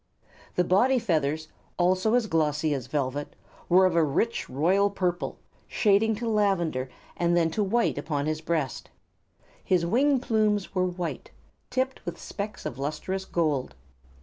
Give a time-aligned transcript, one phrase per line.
[0.55, 1.47] The body feathers,
[1.77, 3.35] also as glossy as velvet,
[3.69, 8.41] were of a rich royal purple, shading to lavender and then to white upon his
[8.41, 8.89] breast.
[9.63, 11.29] His wing plumes were white,
[11.69, 13.75] tipped with specks of lustrous gold.